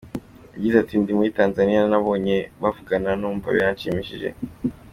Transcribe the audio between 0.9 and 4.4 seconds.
"Ndi muri Tanzaniya nababonye bavugana numva biranshimishije.